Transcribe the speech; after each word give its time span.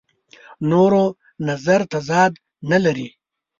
نورو 0.69 1.03
نظر 1.47 1.81
تضاد 1.91 2.33
نه 2.69 2.77
لري. 2.83 3.07